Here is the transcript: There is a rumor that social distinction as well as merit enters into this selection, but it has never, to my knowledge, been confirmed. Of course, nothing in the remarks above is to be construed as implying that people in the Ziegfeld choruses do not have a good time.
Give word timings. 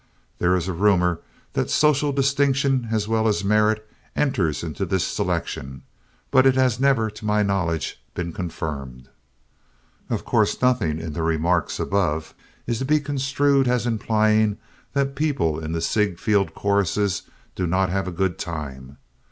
There 0.39 0.55
is 0.55 0.67
a 0.67 0.73
rumor 0.73 1.19
that 1.53 1.69
social 1.69 2.11
distinction 2.11 2.87
as 2.91 3.07
well 3.07 3.27
as 3.27 3.43
merit 3.43 3.87
enters 4.15 4.63
into 4.63 4.83
this 4.83 5.05
selection, 5.05 5.83
but 6.31 6.47
it 6.47 6.55
has 6.55 6.79
never, 6.79 7.11
to 7.11 7.23
my 7.23 7.43
knowledge, 7.43 8.01
been 8.15 8.33
confirmed. 8.33 9.09
Of 10.09 10.25
course, 10.25 10.59
nothing 10.59 10.97
in 10.99 11.13
the 11.13 11.21
remarks 11.21 11.79
above 11.79 12.33
is 12.65 12.79
to 12.79 12.85
be 12.85 12.99
construed 12.99 13.67
as 13.67 13.85
implying 13.85 14.57
that 14.93 15.13
people 15.15 15.59
in 15.63 15.71
the 15.71 15.81
Ziegfeld 15.81 16.55
choruses 16.55 17.21
do 17.53 17.67
not 17.67 17.89
have 17.89 18.07
a 18.07 18.11
good 18.11 18.39
time. 18.39 18.97